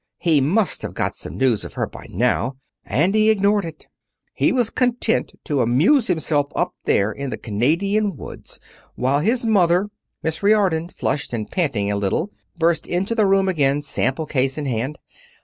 [0.17, 2.57] He must have got some news of her by now.
[2.83, 3.85] And he ignored it.
[4.33, 8.59] He was content to amuse himself up there in the Canadian woods,
[8.95, 9.89] while his mother
[10.23, 14.65] Miss Riordon, flushed, and panting a little, burst into the room again, sample case in
[14.65, 14.97] hand.